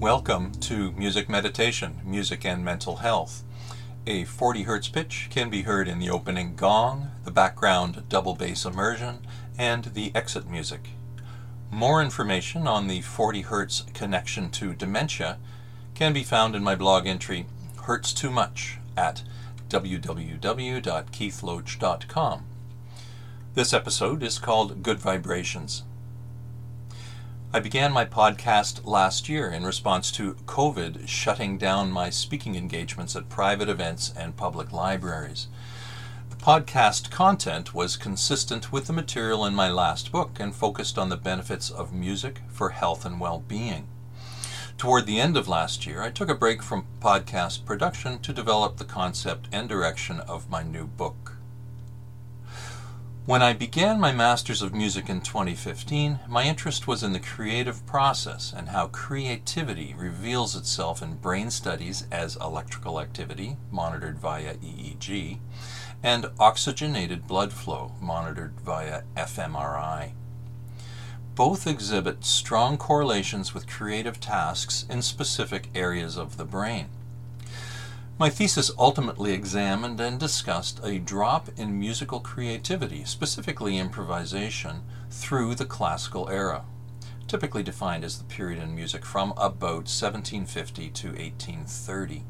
Welcome 0.00 0.52
to 0.60 0.92
Music 0.92 1.26
Meditation, 1.26 2.02
Music 2.04 2.44
and 2.44 2.62
Mental 2.62 2.96
Health. 2.96 3.42
A 4.06 4.24
40 4.24 4.66
Hz 4.66 4.92
pitch 4.92 5.28
can 5.30 5.48
be 5.48 5.62
heard 5.62 5.88
in 5.88 6.00
the 6.00 6.10
opening 6.10 6.54
gong, 6.54 7.12
the 7.24 7.30
background 7.30 8.02
double 8.10 8.34
bass 8.34 8.66
immersion, 8.66 9.26
and 9.56 9.84
the 9.84 10.12
exit 10.14 10.50
music. 10.50 10.90
More 11.70 12.02
information 12.02 12.66
on 12.66 12.88
the 12.88 13.00
40 13.00 13.44
Hz 13.44 13.94
connection 13.94 14.50
to 14.50 14.74
dementia 14.74 15.38
can 15.94 16.12
be 16.12 16.22
found 16.22 16.54
in 16.54 16.62
my 16.62 16.74
blog 16.74 17.06
entry, 17.06 17.46
Hurts 17.84 18.12
Too 18.12 18.30
Much, 18.30 18.76
at 18.98 19.22
www.keithloach.com. 19.70 22.44
This 23.54 23.72
episode 23.72 24.22
is 24.22 24.38
called 24.38 24.82
Good 24.82 24.98
Vibrations. 24.98 25.84
I 27.56 27.60
began 27.60 27.90
my 27.90 28.04
podcast 28.04 28.84
last 28.84 29.30
year 29.30 29.50
in 29.50 29.64
response 29.64 30.12
to 30.12 30.34
COVID 30.44 31.08
shutting 31.08 31.56
down 31.56 31.90
my 31.90 32.10
speaking 32.10 32.54
engagements 32.54 33.16
at 33.16 33.30
private 33.30 33.70
events 33.70 34.12
and 34.14 34.36
public 34.36 34.72
libraries. 34.72 35.48
The 36.28 36.36
podcast 36.36 37.10
content 37.10 37.72
was 37.72 37.96
consistent 37.96 38.72
with 38.72 38.88
the 38.88 38.92
material 38.92 39.46
in 39.46 39.54
my 39.54 39.70
last 39.70 40.12
book 40.12 40.38
and 40.38 40.54
focused 40.54 40.98
on 40.98 41.08
the 41.08 41.16
benefits 41.16 41.70
of 41.70 41.94
music 41.94 42.42
for 42.48 42.68
health 42.68 43.06
and 43.06 43.18
well 43.18 43.42
being. 43.48 43.88
Toward 44.76 45.06
the 45.06 45.18
end 45.18 45.38
of 45.38 45.48
last 45.48 45.86
year, 45.86 46.02
I 46.02 46.10
took 46.10 46.28
a 46.28 46.34
break 46.34 46.62
from 46.62 46.84
podcast 47.00 47.64
production 47.64 48.18
to 48.18 48.34
develop 48.34 48.76
the 48.76 48.84
concept 48.84 49.48
and 49.50 49.66
direction 49.66 50.20
of 50.20 50.50
my 50.50 50.62
new 50.62 50.86
book. 50.86 51.35
When 53.26 53.42
I 53.42 53.54
began 53.54 53.98
my 53.98 54.12
Masters 54.12 54.62
of 54.62 54.72
Music 54.72 55.08
in 55.08 55.20
2015, 55.20 56.20
my 56.28 56.44
interest 56.44 56.86
was 56.86 57.02
in 57.02 57.12
the 57.12 57.18
creative 57.18 57.84
process 57.84 58.54
and 58.56 58.68
how 58.68 58.86
creativity 58.86 59.96
reveals 59.98 60.54
itself 60.54 61.02
in 61.02 61.16
brain 61.16 61.50
studies 61.50 62.06
as 62.12 62.36
electrical 62.36 63.00
activity, 63.00 63.56
monitored 63.72 64.16
via 64.20 64.54
EEG, 64.58 65.40
and 66.04 66.26
oxygenated 66.38 67.26
blood 67.26 67.52
flow, 67.52 67.96
monitored 68.00 68.60
via 68.60 69.02
fMRI. 69.16 70.12
Both 71.34 71.66
exhibit 71.66 72.24
strong 72.24 72.78
correlations 72.78 73.52
with 73.52 73.66
creative 73.66 74.20
tasks 74.20 74.86
in 74.88 75.02
specific 75.02 75.68
areas 75.74 76.16
of 76.16 76.36
the 76.36 76.44
brain. 76.44 76.90
My 78.18 78.30
thesis 78.30 78.70
ultimately 78.78 79.32
examined 79.32 80.00
and 80.00 80.18
discussed 80.18 80.80
a 80.82 80.98
drop 80.98 81.50
in 81.58 81.78
musical 81.78 82.18
creativity, 82.18 83.04
specifically 83.04 83.76
improvisation, 83.76 84.84
through 85.10 85.54
the 85.54 85.66
classical 85.66 86.26
era, 86.30 86.64
typically 87.28 87.62
defined 87.62 88.04
as 88.04 88.16
the 88.16 88.24
period 88.24 88.62
in 88.62 88.74
music 88.74 89.04
from 89.04 89.32
about 89.32 89.90
1750 89.92 90.88
to 90.88 91.08
1830. 91.08 92.22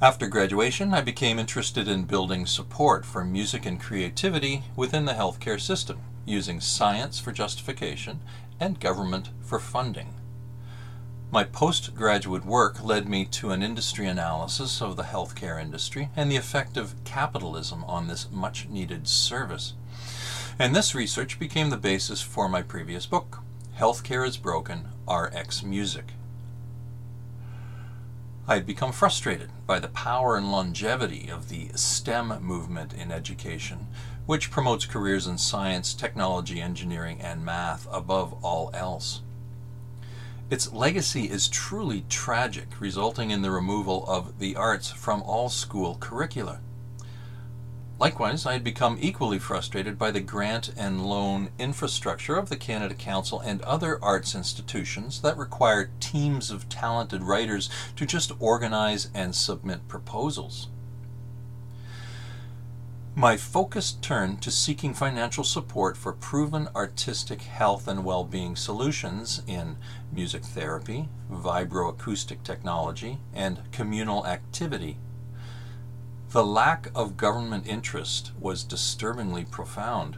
After 0.00 0.26
graduation, 0.28 0.94
I 0.94 1.02
became 1.02 1.38
interested 1.38 1.88
in 1.88 2.04
building 2.04 2.46
support 2.46 3.04
for 3.04 3.22
music 3.22 3.66
and 3.66 3.78
creativity 3.78 4.64
within 4.74 5.04
the 5.04 5.12
healthcare 5.12 5.60
system, 5.60 5.98
using 6.24 6.58
science 6.58 7.20
for 7.20 7.32
justification 7.32 8.20
and 8.58 8.80
government 8.80 9.28
for 9.42 9.58
funding. 9.58 10.14
My 11.32 11.44
postgraduate 11.44 12.44
work 12.44 12.84
led 12.84 13.08
me 13.08 13.24
to 13.24 13.52
an 13.52 13.62
industry 13.62 14.06
analysis 14.06 14.82
of 14.82 14.96
the 14.96 15.04
healthcare 15.04 15.58
industry 15.58 16.10
and 16.14 16.30
the 16.30 16.36
effect 16.36 16.76
of 16.76 16.94
capitalism 17.04 17.84
on 17.84 18.06
this 18.06 18.30
much 18.30 18.68
needed 18.68 19.08
service. 19.08 19.72
And 20.58 20.76
this 20.76 20.94
research 20.94 21.38
became 21.38 21.70
the 21.70 21.78
basis 21.78 22.20
for 22.20 22.50
my 22.50 22.60
previous 22.60 23.06
book, 23.06 23.38
Healthcare 23.78 24.28
is 24.28 24.36
Broken 24.36 24.88
RX 25.08 25.62
Music. 25.62 26.12
I 28.46 28.56
had 28.56 28.66
become 28.66 28.92
frustrated 28.92 29.48
by 29.66 29.78
the 29.78 29.88
power 29.88 30.36
and 30.36 30.52
longevity 30.52 31.30
of 31.30 31.48
the 31.48 31.70
STEM 31.74 32.42
movement 32.42 32.92
in 32.92 33.10
education, 33.10 33.86
which 34.26 34.50
promotes 34.50 34.84
careers 34.84 35.26
in 35.26 35.38
science, 35.38 35.94
technology, 35.94 36.60
engineering, 36.60 37.22
and 37.22 37.42
math 37.42 37.88
above 37.90 38.34
all 38.44 38.70
else. 38.74 39.22
Its 40.52 40.70
legacy 40.70 41.30
is 41.30 41.48
truly 41.48 42.04
tragic, 42.10 42.78
resulting 42.78 43.30
in 43.30 43.40
the 43.40 43.50
removal 43.50 44.04
of 44.06 44.38
the 44.38 44.54
arts 44.54 44.90
from 44.90 45.22
all 45.22 45.48
school 45.48 45.96
curricula. 45.98 46.60
Likewise, 47.98 48.44
I 48.44 48.52
had 48.52 48.62
become 48.62 48.98
equally 49.00 49.38
frustrated 49.38 49.98
by 49.98 50.10
the 50.10 50.20
grant 50.20 50.70
and 50.76 51.06
loan 51.06 51.48
infrastructure 51.58 52.36
of 52.36 52.50
the 52.50 52.58
Canada 52.58 52.94
Council 52.94 53.40
and 53.40 53.62
other 53.62 53.98
arts 54.04 54.34
institutions 54.34 55.22
that 55.22 55.38
require 55.38 55.90
teams 56.00 56.50
of 56.50 56.68
talented 56.68 57.22
writers 57.22 57.70
to 57.96 58.04
just 58.04 58.30
organize 58.38 59.08
and 59.14 59.34
submit 59.34 59.88
proposals. 59.88 60.68
My 63.14 63.36
focus 63.36 63.92
turned 63.92 64.40
to 64.40 64.50
seeking 64.50 64.94
financial 64.94 65.44
support 65.44 65.98
for 65.98 66.14
proven 66.14 66.70
artistic 66.74 67.42
health 67.42 67.86
and 67.86 68.06
well 68.06 68.24
being 68.24 68.56
solutions 68.56 69.42
in 69.46 69.76
music 70.10 70.42
therapy, 70.42 71.10
vibroacoustic 71.30 72.42
technology, 72.42 73.18
and 73.34 73.70
communal 73.70 74.26
activity. 74.26 74.96
The 76.30 76.42
lack 76.42 76.88
of 76.94 77.18
government 77.18 77.66
interest 77.66 78.32
was 78.40 78.64
disturbingly 78.64 79.44
profound, 79.44 80.16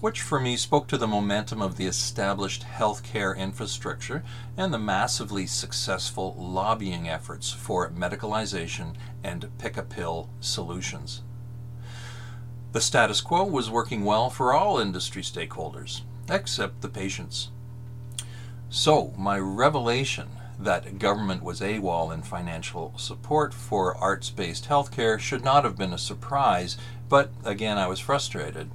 which 0.00 0.20
for 0.20 0.40
me 0.40 0.56
spoke 0.56 0.88
to 0.88 0.98
the 0.98 1.06
momentum 1.06 1.62
of 1.62 1.76
the 1.76 1.86
established 1.86 2.64
healthcare 2.64 3.36
infrastructure 3.36 4.24
and 4.56 4.74
the 4.74 4.80
massively 4.80 5.46
successful 5.46 6.34
lobbying 6.36 7.08
efforts 7.08 7.52
for 7.52 7.88
medicalization 7.90 8.94
and 9.22 9.48
pick 9.58 9.76
a 9.76 9.82
pill 9.84 10.28
solutions. 10.40 11.22
The 12.72 12.80
status 12.80 13.20
quo 13.20 13.44
was 13.44 13.68
working 13.68 14.02
well 14.02 14.30
for 14.30 14.54
all 14.54 14.78
industry 14.78 15.20
stakeholders, 15.20 16.00
except 16.30 16.80
the 16.80 16.88
patients. 16.88 17.50
So, 18.70 19.12
my 19.18 19.38
revelation 19.38 20.30
that 20.58 20.98
government 20.98 21.42
was 21.42 21.60
AWOL 21.60 22.14
in 22.14 22.22
financial 22.22 22.94
support 22.96 23.52
for 23.52 23.94
arts 23.98 24.30
based 24.30 24.70
healthcare 24.70 25.18
should 25.18 25.44
not 25.44 25.64
have 25.64 25.76
been 25.76 25.92
a 25.92 25.98
surprise, 25.98 26.78
but 27.10 27.30
again, 27.44 27.76
I 27.76 27.88
was 27.88 28.00
frustrated. 28.00 28.70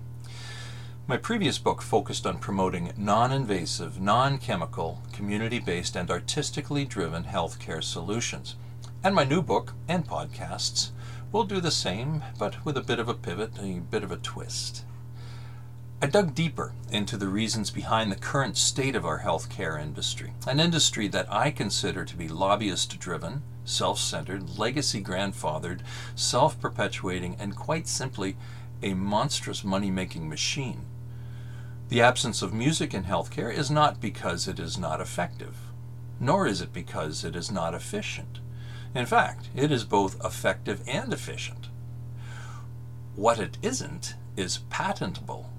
My 1.08 1.18
previous 1.18 1.58
book 1.58 1.82
focused 1.82 2.28
on 2.28 2.38
promoting 2.38 2.92
non 2.98 3.32
invasive, 3.32 4.00
non 4.00 4.38
chemical, 4.38 5.02
community 5.12 5.58
based, 5.58 5.96
and 5.96 6.12
artistically 6.12 6.86
driven 6.86 7.24
healthcare 7.24 7.84
solutions. 7.84 8.56
And 9.04 9.16
my 9.16 9.24
new 9.24 9.42
book 9.42 9.74
and 9.88 10.06
podcasts 10.06 10.92
We'll 11.30 11.44
do 11.44 11.60
the 11.60 11.72
same, 11.72 12.24
but 12.40 12.64
with 12.64 12.78
a 12.78 12.82
bit 12.82 13.00
of 13.00 13.10
a 13.10 13.14
pivot, 13.14 13.52
a 13.60 13.80
bit 13.80 14.04
of 14.04 14.12
a 14.12 14.18
twist. 14.18 14.86
I 16.02 16.06
dug 16.06 16.34
deeper 16.34 16.74
into 16.90 17.18
the 17.18 17.28
reasons 17.28 17.70
behind 17.70 18.12
the 18.12 18.16
current 18.16 18.56
state 18.56 18.96
of 18.96 19.06
our 19.06 19.20
healthcare 19.20 19.82
industry, 19.82 20.34
an 20.48 20.62
industry 20.62 21.10
that 21.10 21.32
I 21.32 21.52
consider 21.52 22.06
to 22.06 22.16
be 22.16 22.30
lobbyist 22.30 22.98
driven, 23.00 23.44
self 23.66 24.00
centered, 24.00 24.58
legacy 24.58 25.04
grandfathered, 25.04 25.82
self 26.16 26.60
perpetuating, 26.62 27.36
and 27.40 27.58
quite 27.58 27.88
simply 27.88 28.38
a 28.82 28.94
monstrous 28.94 29.66
money 29.66 29.92
making 29.92 30.30
machine. 30.30 30.86
The 31.90 32.02
absence 32.02 32.42
of 32.42 32.54
music 32.54 32.94
in 32.94 33.04
healthcare 33.04 33.54
is 33.54 33.70
not 33.70 34.00
because 34.00 34.48
it 34.48 34.60
is 34.60 34.78
not 34.78 35.02
effective, 35.02 35.58
nor 36.22 36.48
is 36.48 36.62
it 36.62 36.72
because 36.72 37.26
it 37.26 37.36
is 37.36 37.52
not 37.52 37.74
efficient. 37.74 38.40
In 38.96 39.06
fact, 39.06 39.50
it 39.56 39.72
is 39.72 39.84
both 39.84 40.24
effective 40.24 40.82
and 40.88 41.14
efficient. 41.14 41.68
What 43.16 43.40
it 43.40 43.58
isn't 43.62 44.16
is 44.36 44.60
patentable. 44.70 45.50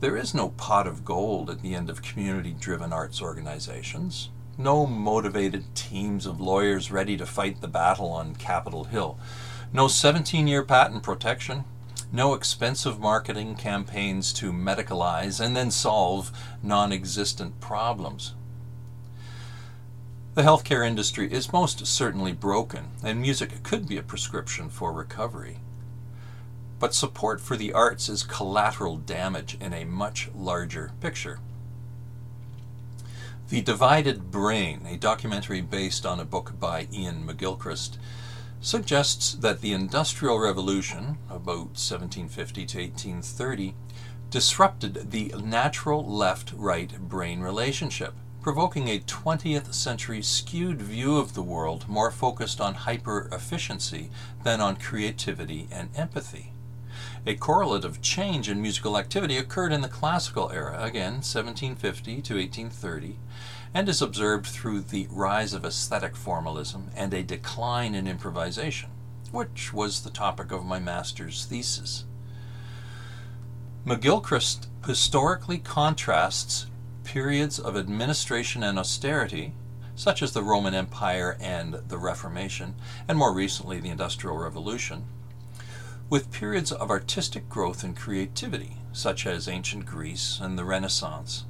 There 0.00 0.16
is 0.16 0.34
no 0.34 0.50
pot 0.50 0.86
of 0.86 1.04
gold 1.04 1.48
at 1.50 1.62
the 1.62 1.74
end 1.74 1.88
of 1.88 2.02
community 2.02 2.56
driven 2.58 2.92
arts 2.92 3.22
organizations, 3.22 4.30
no 4.58 4.86
motivated 4.86 5.74
teams 5.74 6.26
of 6.26 6.40
lawyers 6.40 6.90
ready 6.90 7.16
to 7.16 7.26
fight 7.26 7.60
the 7.60 7.68
battle 7.68 8.10
on 8.10 8.34
Capitol 8.34 8.84
Hill, 8.84 9.18
no 9.72 9.88
17 9.88 10.46
year 10.46 10.62
patent 10.62 11.02
protection, 11.02 11.64
no 12.12 12.34
expensive 12.34 13.00
marketing 13.00 13.54
campaigns 13.54 14.32
to 14.34 14.52
medicalize 14.52 15.40
and 15.40 15.56
then 15.56 15.70
solve 15.70 16.30
non 16.62 16.92
existent 16.92 17.60
problems. 17.60 18.34
The 20.34 20.42
healthcare 20.42 20.86
industry 20.86 21.30
is 21.30 21.52
most 21.52 21.86
certainly 21.86 22.32
broken, 22.32 22.88
and 23.02 23.20
music 23.20 23.62
could 23.62 23.86
be 23.86 23.98
a 23.98 24.02
prescription 24.02 24.70
for 24.70 24.90
recovery. 24.90 25.58
But 26.78 26.94
support 26.94 27.38
for 27.38 27.54
the 27.54 27.74
arts 27.74 28.08
is 28.08 28.22
collateral 28.22 28.96
damage 28.96 29.58
in 29.60 29.74
a 29.74 29.84
much 29.84 30.30
larger 30.34 30.92
picture. 31.02 31.40
The 33.50 33.60
Divided 33.60 34.30
Brain, 34.30 34.86
a 34.88 34.96
documentary 34.96 35.60
based 35.60 36.06
on 36.06 36.18
a 36.18 36.24
book 36.24 36.58
by 36.58 36.88
Iain 36.90 37.26
McGilchrist, 37.26 37.98
suggests 38.62 39.34
that 39.34 39.60
the 39.60 39.74
Industrial 39.74 40.38
Revolution, 40.38 41.18
about 41.28 41.76
1750 41.76 42.64
to 42.64 42.78
1830, 42.78 43.74
disrupted 44.30 45.10
the 45.10 45.34
natural 45.44 46.02
left 46.06 46.54
right 46.56 46.98
brain 47.06 47.40
relationship 47.40 48.14
provoking 48.42 48.88
a 48.88 48.98
20th 48.98 49.72
century 49.72 50.20
skewed 50.20 50.82
view 50.82 51.16
of 51.16 51.34
the 51.34 51.42
world 51.42 51.88
more 51.88 52.10
focused 52.10 52.60
on 52.60 52.74
hyper 52.74 53.28
efficiency 53.30 54.10
than 54.42 54.60
on 54.60 54.74
creativity 54.74 55.68
and 55.70 55.88
empathy. 55.96 56.52
A 57.24 57.36
correlative 57.36 58.02
change 58.02 58.48
in 58.48 58.60
musical 58.60 58.98
activity 58.98 59.36
occurred 59.38 59.72
in 59.72 59.80
the 59.80 59.88
classical 59.88 60.50
era, 60.50 60.82
again 60.82 61.22
1750 61.22 62.20
to 62.22 62.34
1830, 62.34 63.16
and 63.72 63.88
is 63.88 64.02
observed 64.02 64.46
through 64.46 64.80
the 64.80 65.06
rise 65.08 65.54
of 65.54 65.64
aesthetic 65.64 66.16
formalism 66.16 66.90
and 66.96 67.14
a 67.14 67.22
decline 67.22 67.94
in 67.94 68.08
improvisation, 68.08 68.90
which 69.30 69.72
was 69.72 70.02
the 70.02 70.10
topic 70.10 70.50
of 70.50 70.66
my 70.66 70.80
master's 70.80 71.44
thesis. 71.44 72.04
McGilchrist 73.86 74.66
historically 74.84 75.58
contrasts 75.58 76.66
periods 77.04 77.58
of 77.58 77.76
administration 77.76 78.62
and 78.62 78.78
austerity, 78.78 79.54
such 79.94 80.22
as 80.22 80.32
the 80.32 80.42
Roman 80.42 80.74
Empire 80.74 81.36
and 81.40 81.74
the 81.74 81.98
Reformation, 81.98 82.74
and 83.06 83.18
more 83.18 83.34
recently 83.34 83.80
the 83.80 83.90
Industrial 83.90 84.36
Revolution, 84.36 85.04
with 86.08 86.30
periods 86.30 86.72
of 86.72 86.90
artistic 86.90 87.48
growth 87.48 87.82
and 87.84 87.96
creativity, 87.96 88.76
such 88.92 89.26
as 89.26 89.48
ancient 89.48 89.86
Greece 89.86 90.38
and 90.40 90.58
the 90.58 90.64
Renaissance. 90.64 91.44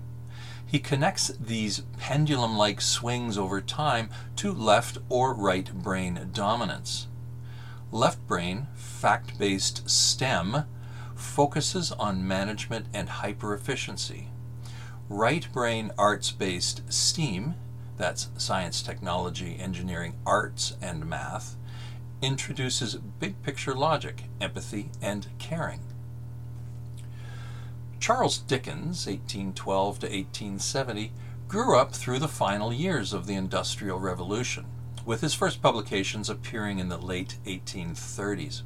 He 0.64 0.78
connects 0.78 1.28
these 1.38 1.82
pendulum 1.98 2.56
like 2.56 2.80
swings 2.80 3.36
over 3.36 3.60
time 3.60 4.08
to 4.36 4.52
left 4.52 4.98
or 5.08 5.34
right 5.34 5.70
brain 5.72 6.30
dominance. 6.32 7.08
Left 7.90 8.26
brain, 8.26 8.68
fact 8.74 9.38
based 9.38 9.88
STEM, 9.90 10.64
focuses 11.14 11.92
on 11.92 12.26
management 12.26 12.86
and 12.94 13.08
hyper 13.08 13.54
efficiency. 13.54 14.28
Right 15.14 15.46
brain 15.52 15.92
arts 15.98 16.30
based 16.30 16.90
STEAM, 16.90 17.54
that's 17.98 18.30
science, 18.38 18.80
technology, 18.80 19.58
engineering, 19.60 20.14
arts, 20.24 20.74
and 20.80 21.04
math, 21.04 21.54
introduces 22.22 22.94
big 22.94 23.42
picture 23.42 23.74
logic, 23.74 24.30
empathy, 24.40 24.90
and 25.02 25.26
caring. 25.38 25.80
Charles 28.00 28.38
Dickens, 28.38 29.06
1812 29.06 29.98
to 29.98 30.06
1870, 30.06 31.12
grew 31.46 31.76
up 31.78 31.92
through 31.94 32.18
the 32.18 32.26
final 32.26 32.72
years 32.72 33.12
of 33.12 33.26
the 33.26 33.34
Industrial 33.34 34.00
Revolution, 34.00 34.64
with 35.04 35.20
his 35.20 35.34
first 35.34 35.60
publications 35.60 36.30
appearing 36.30 36.78
in 36.78 36.88
the 36.88 36.96
late 36.96 37.36
1830s. 37.44 38.62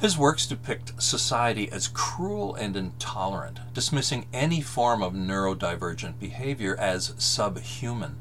His 0.00 0.16
works 0.16 0.46
depict 0.46 1.02
society 1.02 1.70
as 1.70 1.86
cruel 1.86 2.54
and 2.54 2.74
intolerant, 2.74 3.60
dismissing 3.74 4.24
any 4.32 4.62
form 4.62 5.02
of 5.02 5.12
neurodivergent 5.12 6.18
behavior 6.18 6.74
as 6.78 7.12
subhuman. 7.18 8.16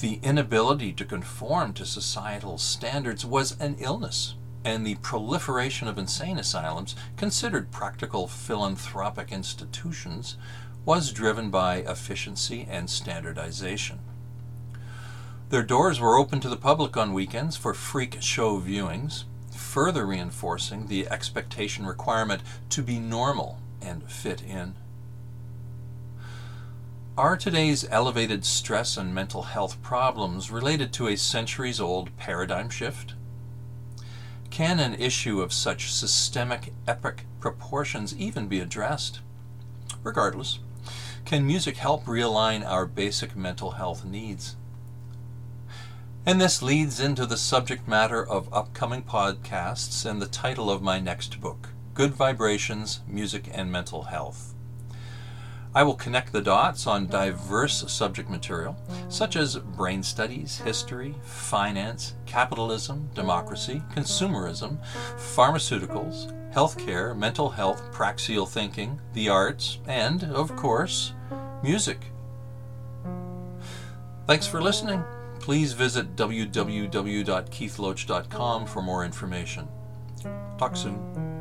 The 0.00 0.18
inability 0.24 0.92
to 0.94 1.04
conform 1.04 1.72
to 1.74 1.86
societal 1.86 2.58
standards 2.58 3.24
was 3.24 3.56
an 3.60 3.76
illness, 3.78 4.34
and 4.64 4.84
the 4.84 4.96
proliferation 4.96 5.86
of 5.86 5.98
insane 5.98 6.36
asylums, 6.36 6.96
considered 7.16 7.70
practical 7.70 8.26
philanthropic 8.26 9.30
institutions, 9.30 10.36
was 10.84 11.12
driven 11.12 11.48
by 11.48 11.76
efficiency 11.76 12.66
and 12.68 12.90
standardization. 12.90 14.00
Their 15.50 15.62
doors 15.62 16.00
were 16.00 16.18
open 16.18 16.40
to 16.40 16.48
the 16.48 16.56
public 16.56 16.96
on 16.96 17.12
weekends 17.12 17.56
for 17.56 17.72
freak 17.72 18.20
show 18.20 18.60
viewings, 18.60 19.22
further 19.76 20.06
reinforcing 20.06 20.86
the 20.86 21.06
expectation 21.08 21.84
requirement 21.84 22.40
to 22.70 22.82
be 22.82 22.98
normal 22.98 23.58
and 23.82 24.10
fit 24.10 24.42
in. 24.42 24.74
Are 27.18 27.36
today's 27.36 27.86
elevated 27.90 28.46
stress 28.46 28.96
and 28.96 29.14
mental 29.14 29.42
health 29.42 29.82
problems 29.82 30.50
related 30.50 30.94
to 30.94 31.08
a 31.08 31.16
centuries 31.18 31.78
old 31.78 32.16
paradigm 32.16 32.70
shift? 32.70 33.12
Can 34.48 34.80
an 34.80 34.94
issue 34.94 35.42
of 35.42 35.52
such 35.52 35.92
systemic 35.92 36.72
epic 36.88 37.26
proportions 37.38 38.16
even 38.16 38.48
be 38.48 38.60
addressed? 38.60 39.20
Regardless, 40.02 40.58
can 41.26 41.46
music 41.46 41.76
help 41.76 42.06
realign 42.06 42.66
our 42.66 42.86
basic 42.86 43.36
mental 43.36 43.72
health 43.72 44.06
needs? 44.06 44.56
And 46.28 46.40
this 46.40 46.60
leads 46.60 46.98
into 46.98 47.24
the 47.24 47.36
subject 47.36 47.86
matter 47.86 48.28
of 48.28 48.52
upcoming 48.52 49.04
podcasts 49.04 50.04
and 50.04 50.20
the 50.20 50.26
title 50.26 50.68
of 50.68 50.82
my 50.82 50.98
next 50.98 51.40
book 51.40 51.68
Good 51.94 52.14
Vibrations 52.14 52.98
Music 53.06 53.48
and 53.54 53.70
Mental 53.70 54.02
Health. 54.02 54.52
I 55.72 55.84
will 55.84 55.94
connect 55.94 56.32
the 56.32 56.40
dots 56.40 56.84
on 56.88 57.06
diverse 57.06 57.92
subject 57.92 58.28
material, 58.28 58.76
such 59.08 59.36
as 59.36 59.56
brain 59.56 60.02
studies, 60.02 60.58
history, 60.58 61.14
finance, 61.22 62.14
capitalism, 62.26 63.08
democracy, 63.14 63.80
consumerism, 63.94 64.78
pharmaceuticals, 65.16 66.32
healthcare, 66.52 67.16
mental 67.16 67.50
health, 67.50 67.92
praxial 67.92 68.48
thinking, 68.48 69.00
the 69.12 69.28
arts, 69.28 69.78
and, 69.86 70.24
of 70.24 70.56
course, 70.56 71.12
music. 71.62 72.00
Thanks 74.26 74.48
for 74.48 74.60
listening 74.60 75.04
please 75.46 75.72
visit 75.74 76.16
www.keithloach.com 76.16 78.66
for 78.66 78.82
more 78.82 79.04
information. 79.04 79.68
Talk 80.58 80.76
soon. 80.76 81.35